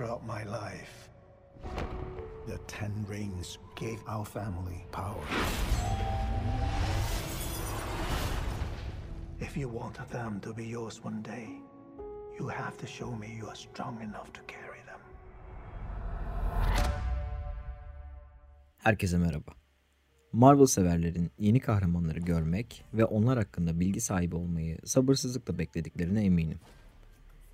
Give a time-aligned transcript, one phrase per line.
[0.00, 1.10] throughout my life.
[2.46, 5.24] The Ten Rings gave our family power.
[9.40, 11.48] If you want them to be yours one day,
[12.38, 15.00] you have to show me you are strong enough to carry them.
[18.78, 19.52] Herkese merhaba.
[20.32, 26.58] Marvel severlerin yeni kahramanları görmek ve onlar hakkında bilgi sahibi olmayı sabırsızlıkla beklediklerine eminim.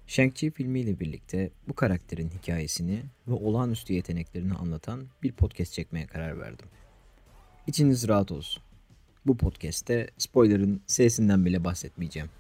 [0.09, 6.69] Shang-Chi filmiyle birlikte bu karakterin hikayesini ve olağanüstü yeteneklerini anlatan bir podcast çekmeye karar verdim.
[7.67, 8.63] İçiniz rahat olsun.
[9.27, 12.31] Bu podcast'te spoiler'ın sesinden bile bahsetmeyeceğim.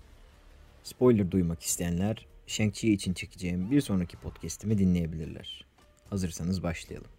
[0.83, 5.65] Spoiler duymak isteyenler Shang-Chi için çekeceğim bir sonraki podcast'imi dinleyebilirler.
[6.10, 7.10] Hazırsanız başlayalım.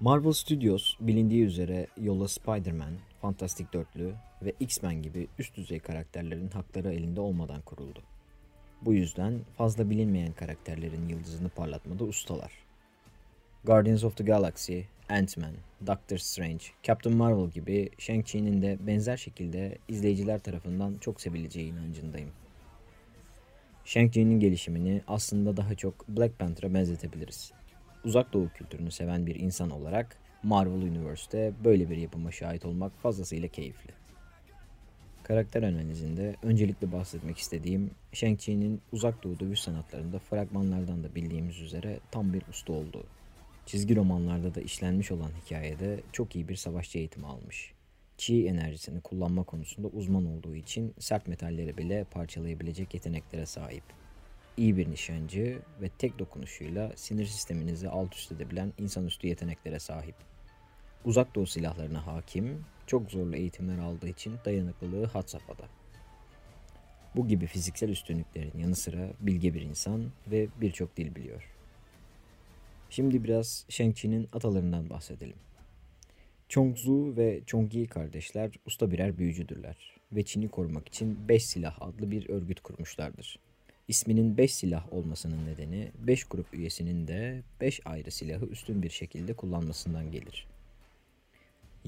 [0.00, 6.92] Marvel Studios bilindiği üzere yola Spider-Man, Fantastik Dörtlü ve X-Men gibi üst düzey karakterlerin hakları
[6.92, 8.02] elinde olmadan kuruldu.
[8.82, 12.52] Bu yüzden fazla bilinmeyen karakterlerin yıldızını parlatmada ustalar.
[13.64, 15.54] Guardians of the Galaxy, Ant-Man,
[15.86, 22.30] Doctor Strange, Captain Marvel gibi Shang-Chi'nin de benzer şekilde izleyiciler tarafından çok sevileceği inancındayım.
[23.84, 27.52] Shang-Chi'nin gelişimini aslında daha çok Black Panther'a benzetebiliriz.
[28.04, 33.48] Uzak Doğu kültürünü seven bir insan olarak Marvel Universe'te böyle bir yapıma şahit olmak fazlasıyla
[33.48, 33.90] keyifli.
[35.28, 42.32] Karakter analizinde öncelikle bahsetmek istediğim Shang-Chi'nin uzak doğu dövüş sanatlarında fragmanlardan da bildiğimiz üzere tam
[42.32, 43.04] bir usta olduğu.
[43.66, 47.72] Çizgi romanlarda da işlenmiş olan hikayede çok iyi bir savaşçı eğitimi almış.
[48.18, 53.84] Chi enerjisini kullanma konusunda uzman olduğu için sert metalleri bile parçalayabilecek yeteneklere sahip.
[54.56, 60.14] İyi bir nişancı ve tek dokunuşuyla sinir sisteminizi alt üst edebilen insanüstü yeteneklere sahip.
[61.04, 65.68] Uzak doğu silahlarına hakim, çok zorlu eğitimler aldığı için dayanıklılığı had safhada.
[67.16, 71.50] Bu gibi fiziksel üstünlüklerin yanı sıra bilge bir insan ve birçok dil biliyor.
[72.90, 75.36] Şimdi biraz Shang-Chi'nin atalarından bahsedelim.
[76.48, 79.76] Chongzu ve Chongyi kardeşler usta birer büyücüdürler
[80.12, 83.38] ve Çin'i korumak için Beş Silah adlı bir örgüt kurmuşlardır.
[83.88, 89.34] İsminin 5 silah olmasının nedeni 5 grup üyesinin de 5 ayrı silahı üstün bir şekilde
[89.34, 90.46] kullanmasından gelir.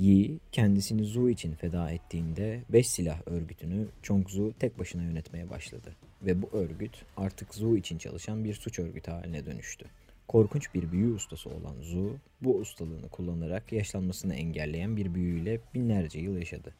[0.00, 6.42] Yi kendisini Zhu için feda ettiğinde 5 silah örgütünü Chongzu tek başına yönetmeye başladı ve
[6.42, 9.86] bu örgüt artık Zhu için çalışan bir suç örgütü haline dönüştü.
[10.28, 16.36] Korkunç bir büyü ustası olan Zhu bu ustalığını kullanarak yaşlanmasını engelleyen bir büyüyle binlerce yıl
[16.36, 16.74] yaşadı.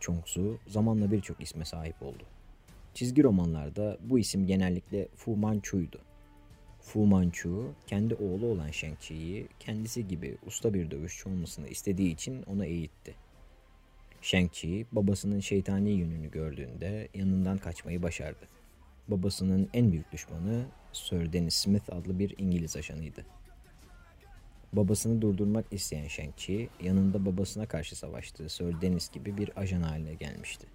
[0.00, 2.22] Chongzu zamanla birçok isme sahip oldu.
[2.94, 5.98] Çizgi romanlarda bu isim genellikle Fu Manchu'ydu.
[6.86, 12.66] Fu Manchu, kendi oğlu olan Shang-Chi'yi kendisi gibi usta bir dövüşçü olmasını istediği için ona
[12.66, 13.14] eğitti.
[14.22, 18.48] Shang-Chi, babasının şeytani yönünü gördüğünde yanından kaçmayı başardı.
[19.08, 23.26] Babasının en büyük düşmanı Sir Dennis Smith adlı bir İngiliz ajanıydı.
[24.72, 30.66] Babasını durdurmak isteyen Shang-Chi, yanında babasına karşı savaştığı Sir Dennis gibi bir ajan haline gelmişti.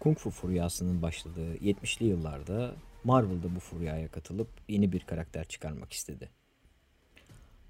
[0.00, 6.30] Kung Fu furyasının başladığı 70'li yıllarda Marvel'da bu furyaya katılıp yeni bir karakter çıkarmak istedi.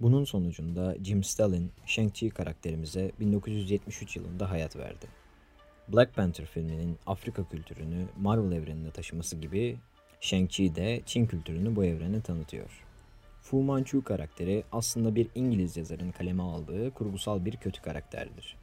[0.00, 5.06] Bunun sonucunda Jim Stalin, Shang-Chi karakterimize 1973 yılında hayat verdi.
[5.88, 9.76] Black Panther filminin Afrika kültürünü Marvel evrenine taşıması gibi
[10.20, 12.84] Shang-Chi de Çin kültürünü bu evrene tanıtıyor.
[13.42, 18.56] Fu Manchu karakteri aslında bir İngiliz yazarın kaleme aldığı kurgusal bir kötü karakterdir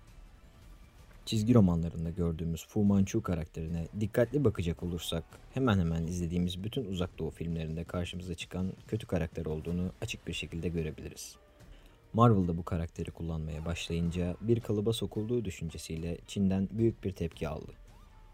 [1.25, 7.29] çizgi romanlarında gördüğümüz Fu Manchu karakterine dikkatli bakacak olursak hemen hemen izlediğimiz bütün uzak doğu
[7.29, 11.35] filmlerinde karşımıza çıkan kötü karakter olduğunu açık bir şekilde görebiliriz.
[12.13, 17.71] Marvel'da bu karakteri kullanmaya başlayınca bir kalıba sokulduğu düşüncesiyle Çin'den büyük bir tepki aldı.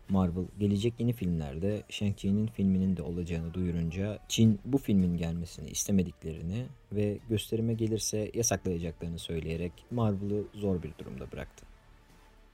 [0.09, 7.17] Marvel gelecek yeni filmlerde Shang-Chi'nin filminin de olacağını duyurunca Çin bu filmin gelmesini istemediklerini ve
[7.29, 11.70] gösterime gelirse yasaklayacaklarını söyleyerek Marvel'ı zor bir durumda bıraktı.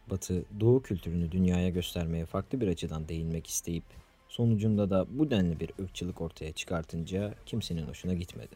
[0.10, 3.84] Batı, Doğu kültürünü dünyaya göstermeye farklı bir açıdan değinmek isteyip
[4.30, 8.56] sonucunda da bu denli bir ırkçılık ortaya çıkartınca kimsenin hoşuna gitmedi.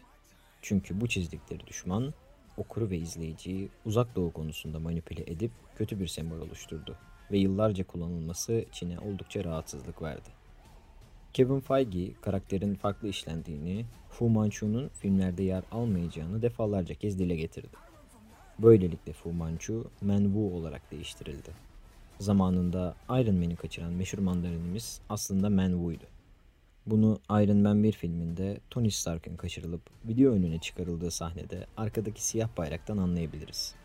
[0.62, 2.14] Çünkü bu çizdikleri düşman
[2.58, 6.98] okuru ve izleyiciyi uzak doğu konusunda manipüle edip kötü bir sembol oluşturdu
[7.32, 10.30] ve yıllarca kullanılması Çin'e oldukça rahatsızlık verdi.
[11.34, 17.91] Kevin Feige karakterin farklı işlendiğini, Fu Manchu'nun filmlerde yer almayacağını defalarca kez dile getirdi.
[18.64, 21.50] Böylelikle Fu Manchu, Man Wu olarak değiştirildi.
[22.20, 26.06] Zamanında Iron Man'i kaçıran meşhur mandarinimiz aslında Man Wu'ydu.
[26.86, 32.98] Bunu Iron Man 1 filminde Tony Stark'ın kaçırılıp video önüne çıkarıldığı sahnede arkadaki siyah bayraktan
[32.98, 33.76] anlayabiliriz.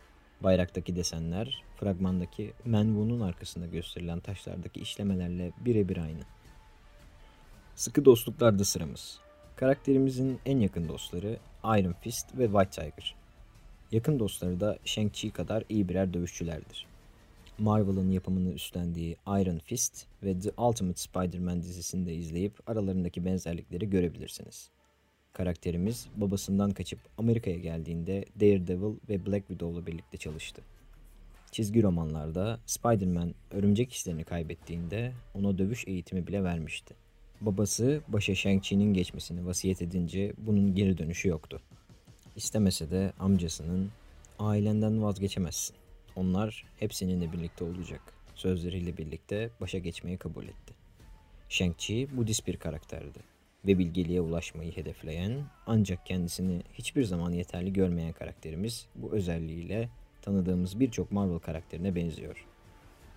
[0.42, 6.22] Bayraktaki desenler fragmandaki Man Wu'nun arkasında gösterilen taşlardaki işlemelerle birebir aynı.
[7.74, 9.20] Sıkı dostluklarda sıramız.
[9.56, 13.25] Karakterimizin en yakın dostları Iron Fist ve White Tiger.
[13.92, 16.86] Yakın dostları da Shang-Chi kadar iyi birer dövüşçülerdir.
[17.58, 24.70] Marvel'ın yapımını üstlendiği Iron Fist ve The Ultimate Spider-Man dizisini de izleyip aralarındaki benzerlikleri görebilirsiniz.
[25.32, 30.62] Karakterimiz babasından kaçıp Amerika'ya geldiğinde Daredevil ve Black Widow'la birlikte çalıştı.
[31.52, 36.94] Çizgi romanlarda Spider-Man örümcek hislerini kaybettiğinde ona dövüş eğitimi bile vermişti.
[37.40, 41.60] Babası başa Shang-Chi'nin geçmesini vasiyet edince bunun geri dönüşü yoktu.
[42.36, 43.90] İstemese de amcasının
[44.38, 45.76] ailenden vazgeçemezsin.
[46.16, 48.00] Onlar hep seninle birlikte olacak.
[48.34, 50.74] Sözleriyle birlikte başa geçmeyi kabul etti.
[51.48, 53.18] Shang-Chi Budist bir karakterdi
[53.66, 59.88] ve bilgeliğe ulaşmayı hedefleyen ancak kendisini hiçbir zaman yeterli görmeyen karakterimiz bu özelliğiyle
[60.22, 62.46] tanıdığımız birçok Marvel karakterine benziyor.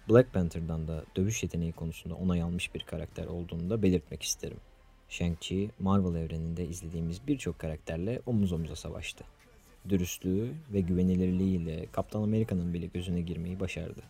[0.10, 4.60] Black Panther'dan da dövüş yeteneği konusunda onay almış bir karakter olduğunu da belirtmek isterim.
[5.10, 9.24] Shang-Chi, Marvel evreninde izlediğimiz birçok karakterle omuz omuza savaştı.
[9.90, 14.02] Dürüstlüğü ve güvenilirliğiyle Kaptan Amerika'nın bile gözüne girmeyi başardı.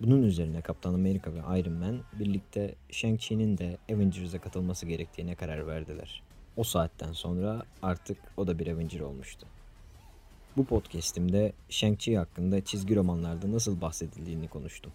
[0.00, 6.22] Bunun üzerine Kaptan Amerika ve Iron Man birlikte Shang-Chi'nin de Avengers'a katılması gerektiğine karar verdiler.
[6.56, 9.46] O saatten sonra artık o da bir Avenger olmuştu.
[10.56, 14.92] Bu podcast'imde Shang-Chi hakkında çizgi romanlarda nasıl bahsedildiğini konuştum.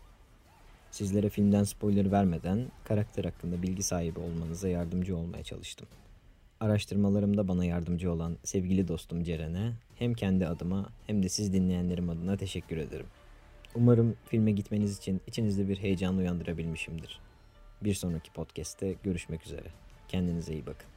[0.93, 5.87] Sizlere filmden spoiler vermeden karakter hakkında bilgi sahibi olmanıza yardımcı olmaya çalıştım.
[6.59, 12.37] Araştırmalarımda bana yardımcı olan sevgili dostum Ceren'e hem kendi adıma hem de siz dinleyenlerim adına
[12.37, 13.05] teşekkür ederim.
[13.75, 17.19] Umarım filme gitmeniz için içinizde bir heyecan uyandırabilmişimdir.
[17.81, 19.67] Bir sonraki podcast'te görüşmek üzere.
[20.07, 20.92] Kendinize iyi bakın.